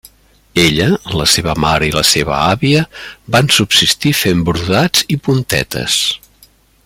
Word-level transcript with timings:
Ella, 0.61 0.85
la 1.19 1.27
seva 1.33 1.53
mare 1.65 1.87
i 1.87 1.91
la 1.97 2.03
seva 2.11 2.33
àvia 2.45 2.81
van 3.35 3.53
subsistir 3.59 4.15
fent 4.23 4.43
brodats 4.49 5.07
i 5.17 5.23
puntetes. 5.29 6.01